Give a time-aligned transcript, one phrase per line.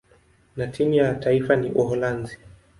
[0.57, 2.37] na timu ya taifa ya Uholanzi.